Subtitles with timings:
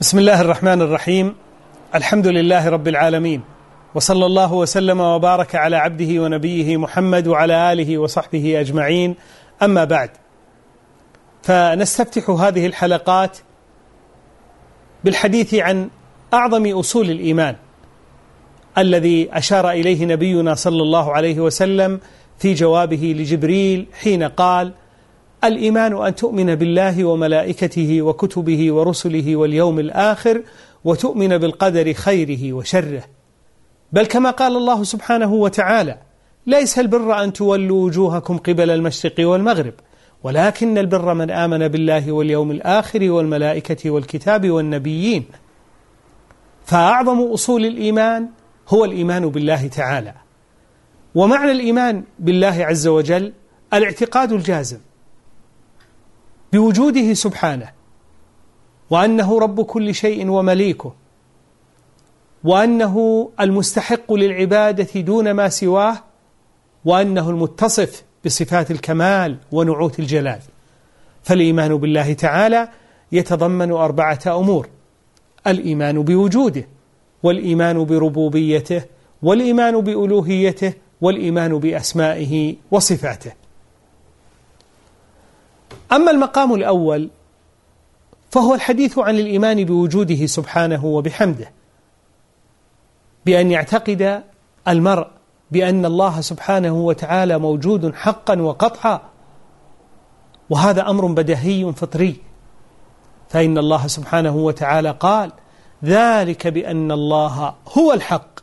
[0.00, 1.34] بسم الله الرحمن الرحيم
[1.94, 3.42] الحمد لله رب العالمين
[3.94, 9.14] وصلى الله وسلم وبارك على عبده ونبيه محمد وعلى آله وصحبه أجمعين
[9.62, 10.10] أما بعد
[11.42, 13.38] فنستفتح هذه الحلقات
[15.04, 15.90] بالحديث عن
[16.34, 17.56] أعظم أصول الإيمان
[18.78, 22.00] الذي أشار إليه نبينا صلى الله عليه وسلم
[22.38, 24.72] في جوابه لجبريل حين قال
[25.44, 30.42] الإيمان أن تؤمن بالله وملائكته وكتبه ورسله واليوم الآخر
[30.84, 33.04] وتؤمن بالقدر خيره وشره.
[33.92, 35.98] بل كما قال الله سبحانه وتعالى
[36.46, 39.74] ليس البر أن تولوا وجوهكم قبل المشرق والمغرب
[40.22, 45.24] ولكن البر من آمن بالله واليوم الآخر والملائكة والكتاب والنبيين.
[46.64, 48.28] فأعظم أصول الإيمان
[48.68, 50.14] هو الإيمان بالله تعالى.
[51.14, 53.32] ومعنى الإيمان بالله عز وجل
[53.74, 54.78] الاعتقاد الجازم.
[56.52, 57.68] بوجوده سبحانه
[58.90, 60.92] وأنه رب كل شيء ومليكه
[62.44, 65.98] وأنه المستحق للعبادة دون ما سواه
[66.84, 70.40] وأنه المتصف بصفات الكمال ونعوت الجلال.
[71.22, 72.68] فالإيمان بالله تعالى
[73.12, 74.68] يتضمن أربعة أمور
[75.46, 76.68] الإيمان بوجوده
[77.22, 78.82] والإيمان بربوبيته
[79.22, 83.32] والإيمان بألوهيته والإيمان بأسمائه وصفاته.
[85.92, 87.10] أما المقام الأول
[88.30, 91.52] فهو الحديث عن الإيمان بوجوده سبحانه وبحمده
[93.26, 94.22] بأن يعتقد
[94.68, 95.06] المرء
[95.50, 99.00] بأن الله سبحانه وتعالى موجود حقا وقطعا
[100.50, 102.16] وهذا أمر بدهي فطري.
[103.28, 105.32] فإن الله سبحانه وتعالى قال
[105.84, 108.40] ذلك بأن الله هو الحق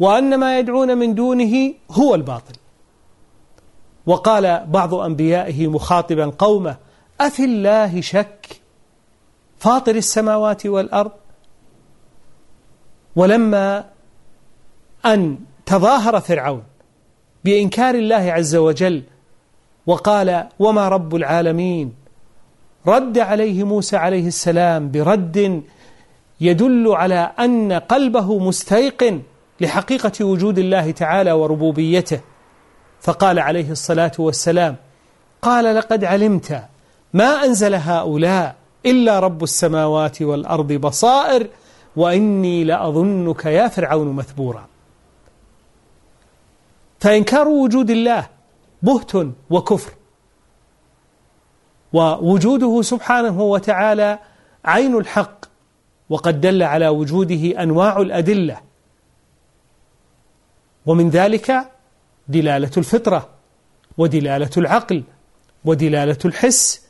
[0.00, 2.54] وأن ما يدعون من دونه هو الباطل.
[4.06, 6.76] وقال بعض أنبيائه مخاطبا قومه
[7.20, 8.60] أفي الله شك؟
[9.58, 11.10] فاطر السماوات والأرض؟
[13.16, 13.84] ولما
[15.06, 16.62] أن تظاهر فرعون
[17.44, 19.02] بإنكار الله عز وجل
[19.86, 21.94] وقال وما رب العالمين؟
[22.86, 25.62] رد عليه موسى عليه السلام برد
[26.40, 29.22] يدل على أن قلبه مستيقن
[29.60, 32.20] لحقيقة وجود الله تعالى وربوبيته.
[33.02, 34.76] فقال عليه الصلاة والسلام
[35.42, 36.62] قال لقد علمت
[37.14, 41.48] ما أنزل هؤلاء إلا رب السماوات والأرض بصائر
[41.96, 44.66] وإني لأظنك يا فرعون مثبورا.
[47.00, 48.28] فإنكار وجود الله
[48.82, 49.12] بهت
[49.50, 49.92] وكفر
[51.92, 54.18] ووجوده سبحانه وتعالى
[54.64, 55.44] عين الحق
[56.10, 58.60] وقد دل على وجوده أنواع الأدلة.
[60.86, 61.71] ومن ذلك
[62.28, 63.28] دلالة الفطرة
[63.98, 65.02] ودلالة العقل
[65.64, 66.82] ودلالة الحس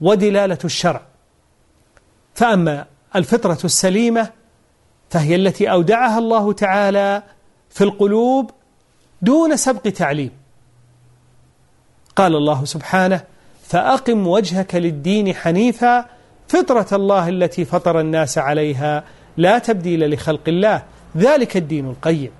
[0.00, 1.02] ودلالة الشرع.
[2.34, 4.30] فأما الفطرة السليمة
[5.10, 7.22] فهي التي أودعها الله تعالى
[7.70, 8.50] في القلوب
[9.22, 10.30] دون سبق تعليم.
[12.16, 13.24] قال الله سبحانه
[13.62, 16.04] فأقم وجهك للدين حنيفا
[16.48, 19.04] فطرة الله التي فطر الناس عليها
[19.36, 20.82] لا تبديل لخلق الله.
[21.16, 22.30] ذلك الدين القيم.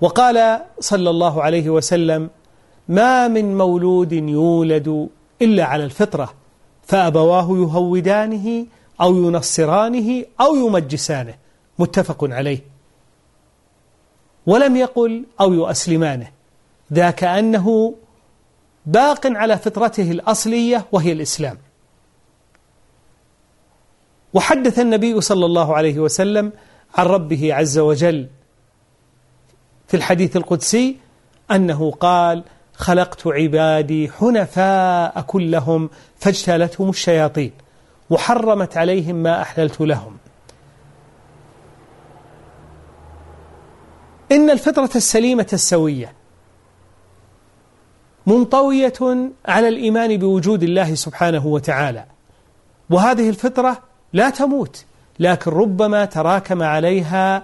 [0.00, 2.30] وقال صلى الله عليه وسلم
[2.88, 5.08] ما من مولود يولد
[5.42, 6.34] إلا على الفطرة
[6.86, 8.66] فأبواه يهودانه
[9.00, 11.34] أو ينصرانه أو يمجسانه.
[11.78, 12.58] متفق عليه.
[14.46, 16.30] ولم يقل أو يؤسلمانه
[16.92, 17.94] ذاك أنه
[18.86, 21.58] باق على فطرته الأصلية وهي الإسلام.
[24.34, 26.52] وحدث النبي صلى الله عليه وسلم
[26.94, 28.28] عن ربه عز وجل
[29.88, 30.96] في الحديث القدسي
[31.50, 32.42] أنه قال
[32.74, 37.52] خلقت عبادي حنفاء كلهم فاجتالتهم الشياطين
[38.10, 40.16] وحرمت عليهم ما أحللت لهم.
[44.32, 46.12] إن الفطرة السليمة السوية
[48.26, 48.92] منطوية
[49.46, 52.04] على الإيمان بوجود الله سبحانه وتعالى
[52.90, 53.78] وهذه الفطرة
[54.12, 54.84] لا تموت
[55.18, 57.42] لكن ربما تراكم عليها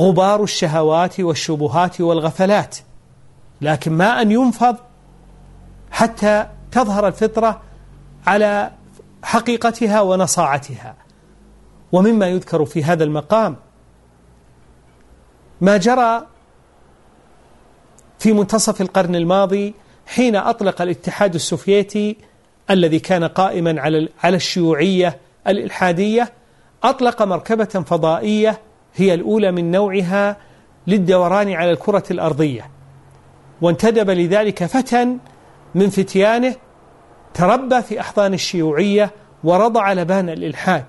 [0.00, 2.76] غبار الشهوات والشبهات والغفلات
[3.60, 4.76] لكن ما أن ينفض
[5.90, 7.60] حتى تظهر الفطرة
[8.26, 8.70] على
[9.22, 10.94] حقيقتها ونصاعتها.
[11.92, 13.56] ومما يذكر في هذا المقام
[15.60, 16.26] ما جرى
[18.18, 19.74] في منتصف القرن الماضي
[20.06, 22.16] حين أطلق الاتحاد السوفيتي
[22.70, 26.32] الذي كان قائما على على الشيوعية الإلحادية
[26.82, 28.60] أطلق مركبة فضائية
[28.98, 30.36] هي الأولى من نوعها
[30.86, 32.70] للدوران على الكرة الأرضية.
[33.60, 35.16] وانتدب لذلك فتى
[35.74, 36.54] من فتيانه
[37.34, 39.10] تربى في أحضان الشيوعية
[39.44, 40.84] ورضع لبان الإلحاد.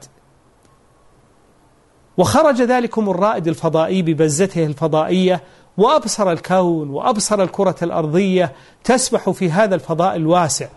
[2.17, 5.44] وخرج ذلكم الرائد الفضائي ببزته الفضائية
[5.77, 8.51] وأبصر الكون وأبصر الكرة الأرضية
[8.83, 10.67] تسبح في هذا الفضاء الواسع.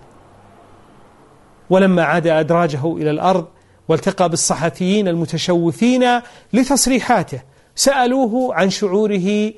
[1.70, 3.46] ولما عاد أدراجه إلى الأرض
[3.93, 6.21] والتقى بالصحفيين المتشوفين
[6.53, 7.41] لتصريحاته.
[7.75, 9.53] سألوه عن شعوره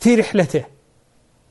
[0.00, 0.64] في رحلته.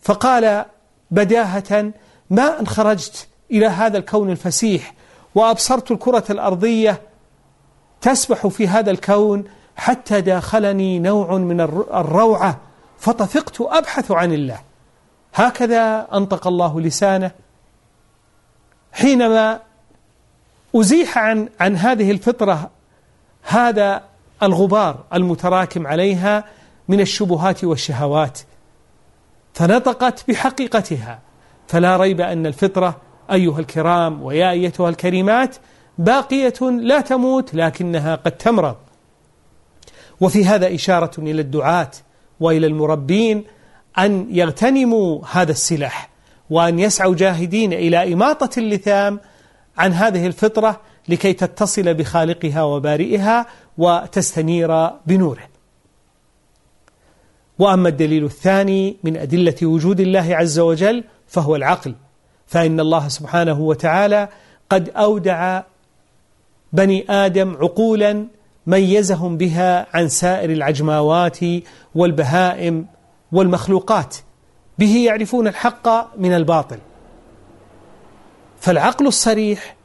[0.02, 0.66] فقال
[1.12, 1.92] بداهة
[2.30, 4.94] ما أن خرجت إلى هذا الكون الفسيح
[5.36, 7.02] وأبصرت الكرة الأرضية
[8.02, 9.44] تسبح في هذا الكون
[9.76, 12.60] حتى داخلني نوع من الروعة
[12.98, 14.60] فطفقت أبحث عن الله.
[15.34, 17.32] هكذا أنطق الله لسانه.
[18.92, 19.69] حينما
[20.76, 22.72] أزيح عن عن هذه الفطرة
[23.42, 24.04] هذا
[24.44, 26.44] الغبار المتراكم عليها
[26.88, 28.40] من الشبهات والشهوات
[29.54, 31.20] فنطقت بحقيقتها.
[31.68, 32.98] فلا ريب أن الفطرة
[33.32, 35.56] أيها الكرام ويا أيتها الكريمات
[35.98, 38.76] باقية لا تموت لكنها قد تمرض.
[40.22, 41.92] وفي هذا إشارة إلى الدعاة
[42.40, 43.44] وإلى المربين
[44.00, 46.10] أن يغتنموا هذا السلاح
[46.50, 49.20] وأن يسعوا جاهدين إلى إماطة اللثام
[49.80, 50.80] عن هذه الفطرة
[51.10, 53.46] لكي تتصل بخالقها وبارئها
[53.78, 55.50] وتستنير بنوره.
[57.60, 61.96] وأما الدليل الثاني من أدلة وجود الله عز وجل فهو العقل
[62.48, 64.30] فإن الله سبحانه وتعالى
[64.70, 65.62] قد أودع
[66.74, 68.26] بني آدم عقولا
[68.68, 71.40] ميزهم بها عن سائر العجماوات
[71.96, 72.86] والبهائم
[73.32, 74.16] والمخلوقات
[74.80, 76.78] به يعرفون الحق من الباطل.
[78.60, 79.76] فالعقل الصريح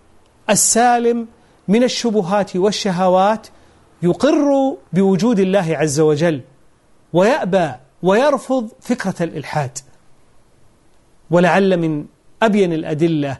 [0.50, 1.26] السالم
[1.68, 3.46] من الشبهات والشهوات
[4.02, 6.40] يقر بوجود الله عز وجل
[7.12, 7.72] ويأبى
[8.02, 9.78] ويرفض فكرة الإلحاد.
[11.30, 12.04] ولعل من
[12.42, 13.36] أبين الأدلة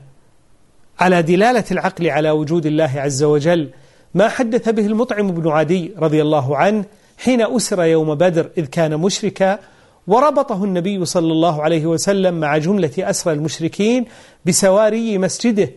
[1.01, 3.71] على دلالة العقل على وجود الله عز وجل
[4.15, 6.85] ما حدث به المطعم بن عدي رضي الله عنه
[7.19, 9.59] حين أسر يوم بدر إذ كان مشركا
[10.07, 14.05] وربطه النبي صلى الله عليه وسلم مع جملة أسرى المشركين
[14.45, 15.71] بسواري مسجده.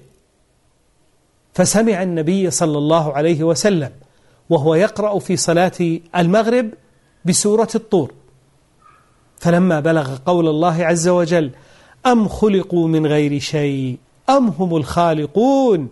[1.53, 3.91] فسمع النبي صلى الله عليه وسلم
[4.49, 6.69] وهو يقرأ في صلاة المغرب
[7.25, 8.11] بسورة الطور.
[9.37, 11.51] فلما بلغ قول الله عز وجل
[12.05, 13.97] أم خلقوا من غير شيء؟
[14.29, 15.89] أم هم الخالقون؟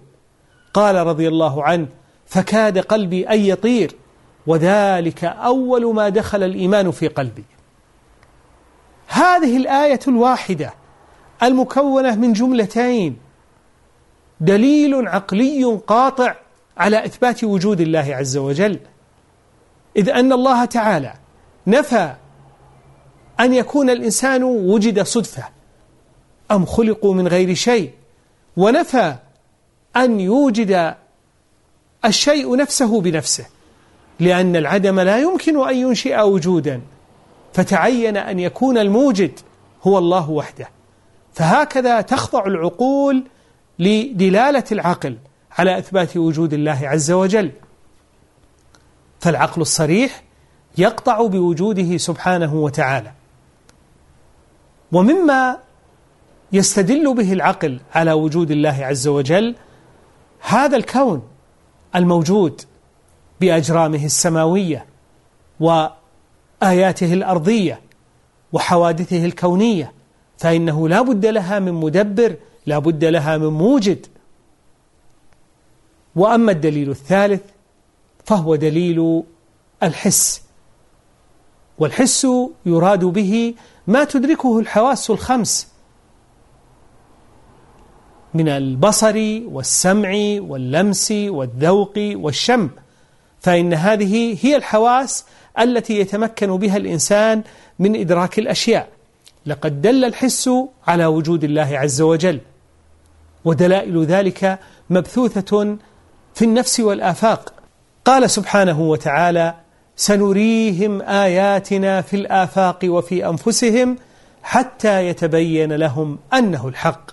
[0.73, 1.87] قال رضي الله عنه
[2.25, 3.95] فكاد قلبي أن يطير
[4.47, 7.43] وذلك أول ما دخل الإيمان في قلبي.
[9.07, 10.73] هذه الآية الواحدة
[11.43, 13.17] المكونة من جملتين.
[14.39, 16.35] دليل عقلي قاطع
[16.77, 18.79] على إثبات وجود الله عز وجل.
[19.97, 21.13] إذ أن الله تعالى
[21.67, 22.15] نفى
[23.39, 25.43] أن يكون الإنسان وجد صدفة.
[26.51, 27.91] أم خلقوا من غير شيء؟
[28.57, 29.15] ونفى
[29.95, 30.95] أن يوجد
[32.05, 33.45] الشيء نفسه بنفسه.
[34.19, 36.81] لأن العدم لا يمكن أن ينشئ وجودا.
[37.55, 39.39] فتعين أن يكون الموجد
[39.83, 40.69] هو الله وحده.
[41.33, 43.23] فهكذا تخضع العقول
[43.79, 45.17] لدلالة العقل
[45.51, 47.51] على إثبات وجود الله عز وجل.
[49.19, 50.23] فالعقل الصريح
[50.77, 53.11] يقطع بوجوده سبحانه وتعالى.
[54.91, 55.57] ومما
[56.51, 59.55] يستدل به العقل على وجود الله عز وجل
[60.39, 61.27] هذا الكون
[61.95, 62.61] الموجود
[63.41, 64.85] بأجرامه السماوية
[66.61, 67.81] وآياته الأرضية
[68.53, 69.93] وحوادثه الكونية
[70.37, 72.35] فإنه لا بد لها من مدبر
[72.65, 74.07] لا بد لها من موجد.
[76.15, 77.41] وأما الدليل الثالث
[78.25, 79.23] فهو دليل
[79.83, 80.41] الحس.
[81.79, 82.27] والحس
[82.65, 83.55] يراد به
[83.87, 85.67] ما تدركه الحواس الخمس
[88.33, 90.09] من البصر والسمع
[90.39, 92.69] واللمس والذوق والشم.
[93.45, 95.25] فإن هذه هي الحواس
[95.59, 97.43] التي يتمكن بها الإنسان
[97.79, 98.87] من إدراك الأشياء.
[99.45, 100.49] لقد دل الحس
[100.87, 102.39] على وجود الله عز وجل
[103.45, 104.59] ودلائل ذلك
[104.89, 105.77] مبثوثة
[106.33, 107.53] في النفس والآفاق.
[108.05, 109.55] قال سبحانه وتعالى
[109.95, 113.97] سنريهم آياتنا في الآفاق وفي أنفسهم
[114.43, 117.11] حتى يتبين لهم أنه الحق.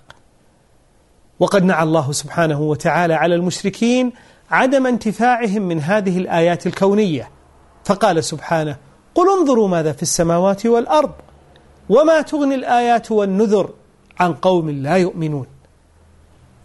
[1.41, 4.12] وقد نعى الله سبحانه وتعالى على المشركين
[4.53, 7.31] عدم انتفاعهم من هذه الآيات الكونية.
[7.85, 8.77] فقال سبحانه
[9.15, 11.13] قل انظروا ماذا في السماوات والأرض
[11.89, 13.71] وما تغني الآيات والنذر
[14.21, 15.47] عن قوم لا يؤمنون.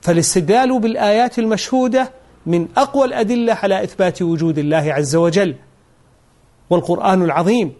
[0.01, 2.11] فالاستدلال بالآيات المشهودة
[2.45, 5.55] من أقوى الأدلة على إثبات وجود الله عز وجل.
[6.69, 7.73] والقرآن العظيم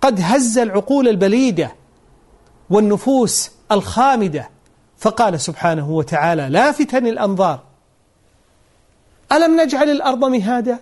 [0.00, 1.72] قد هز العقول البليدة
[2.70, 4.48] والنفوس الخامدة.
[4.98, 7.71] فقال سبحانه وتعالى لافتا الأنظار
[9.32, 10.78] ألم نجعل الأرض مهادا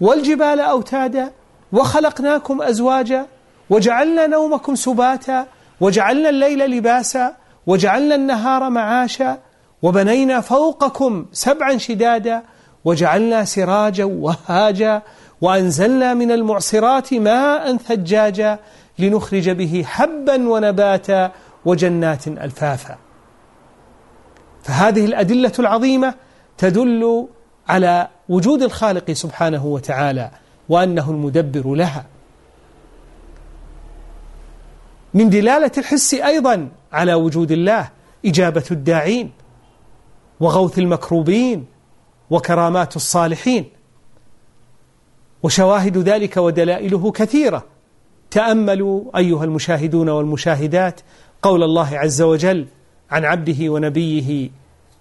[0.00, 1.32] والجبال أوتادا
[1.72, 3.26] وخلقناكم أزواجا
[3.70, 5.46] وجعلنا نومكم سباتا
[5.80, 9.38] وجعلنا الليل لباسا وجعلنا النهار معاشا
[9.82, 12.42] وبنينا فوقكم سبعا شدادا
[12.84, 15.02] وجعلنا سراجا وهاجا
[15.40, 18.58] وأنزلنا من المعصرات ماء ثجاجا
[18.98, 21.32] لنخرج به حبا ونباتا
[21.64, 22.96] وجنات ألفافا.
[24.62, 26.14] فهذه الأدلة العظيمة
[26.58, 27.28] تدل
[27.70, 30.30] على وجود الخالق سبحانه وتعالى
[30.68, 32.04] وأنه المدبر لها.
[35.14, 37.88] من دلالة الحس أيضا على وجود الله
[38.26, 39.32] إجابة الداعين
[40.40, 41.66] وغوث المكروبين
[42.30, 43.64] وكرامات الصالحين.
[45.42, 47.64] وشواهد ذلك ودلائله كثيرة.
[48.30, 51.00] تأملوا أيها المشاهدون والمشاهدات
[51.42, 52.66] قول الله عز وجل
[53.10, 54.50] عن عبده ونبيه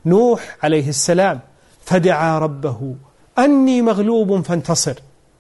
[0.06, 1.40] نوح عليه السلام
[1.90, 2.96] فدعا ربه
[3.40, 4.94] أني مغلوب فانتصر.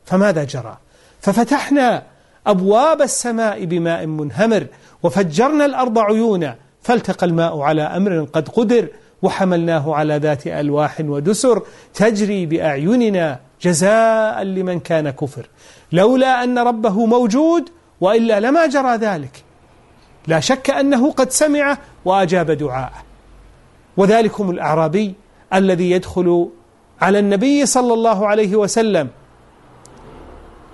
[0.05, 0.77] فماذا جرى؟
[1.21, 2.03] ففتحنا
[2.47, 4.67] أبواب السماء بماء منهمر
[5.03, 8.87] وفجرنا الأرض عيونا فالتقى الماء على أمر قد قدر
[9.21, 11.61] وحملناه على ذات ألواح ودسر
[11.93, 15.45] تجري بأعيننا جزاء لمن كان كفر.
[15.91, 17.69] لولا أن ربه موجود
[18.01, 19.43] وإلا لما جرى ذلك؟
[20.27, 23.03] لا شك أنه قد سمع وأجاب دعاءه.
[23.97, 25.15] وذلكم الأعرابي
[25.53, 26.49] الذي يدخل
[27.01, 29.09] على النبي صلى الله عليه وسلم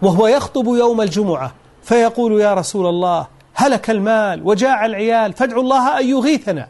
[0.01, 1.53] وهو يخطب يوم الجمعة
[1.84, 6.67] فيقول يا رسول الله هلك المال وجاع العيال فادعوا الله أن يغيثنا.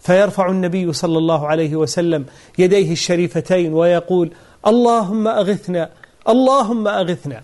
[0.00, 2.26] فيرفع النبي صلى الله عليه وسلم
[2.58, 4.32] يديه الشريفتين ويقول
[4.66, 5.90] اللهم أغثنا
[6.28, 7.42] اللهم أغثنا.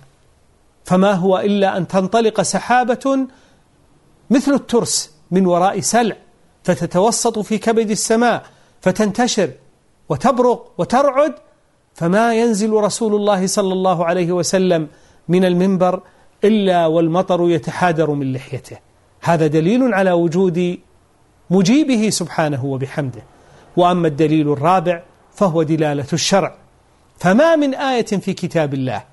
[0.85, 3.27] فما هو إلا أن تنطلق سحابة
[4.31, 6.17] مثل الترس من وراء سلع
[6.65, 8.43] فتتوسط في كبد السماء
[8.81, 9.51] فتنتشر.
[10.11, 11.35] وتبرق وترعد
[11.95, 14.89] فما ينزل رسول الله صلى الله عليه وسلم
[15.29, 16.03] من المنبر
[16.45, 18.79] إلا والمطر يتحادر من لحيته.
[19.21, 20.79] هذا دليل على وجود
[21.51, 23.23] مجيبه سبحانه وبحمده.
[23.77, 25.03] وأما الدليل الرابع
[25.33, 26.55] فهو دلالة الشرع.
[27.19, 29.05] فما من آية في كتاب الله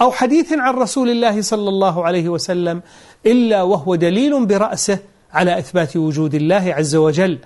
[0.00, 2.82] أو حديث عن رسول الله صلى الله عليه وسلم
[3.26, 4.98] إلا وهو دليل برأسه
[5.32, 7.38] على إثبات وجود الله عز وجل.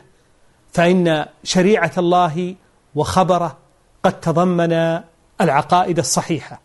[0.72, 2.54] فإن شريعة الله
[2.94, 3.56] وخبره
[4.02, 5.00] قد تضمن
[5.40, 6.60] العقائد الصحيحة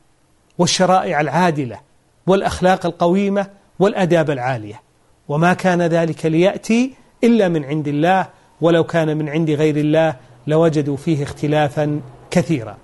[0.58, 1.80] والشرائع العادلة
[2.28, 3.48] والأخلاق القويمة
[3.80, 4.82] والأداب العالية.
[5.28, 6.94] وما كان ذلك ليأتي
[7.24, 8.28] إلا من عند الله
[8.62, 10.16] ولو كان من عند غير الله
[10.48, 12.78] لوجدوا فيه اختلافا كثيرا.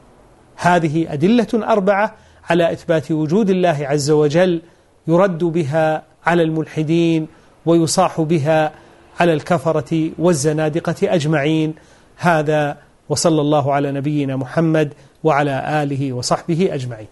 [0.55, 2.15] هذه أدلة أربعة
[2.49, 4.61] على إثبات وجود الله عز وجل
[5.07, 7.27] يرد بها على الملحدين
[7.65, 8.71] ويصاح بها
[9.19, 11.73] على الكفرة والزنادقة أجمعين.
[12.17, 12.77] هذا
[13.13, 14.93] وصلى الله على نبينا محمد
[15.23, 17.07] وعلى آله وصحبه أجمعين.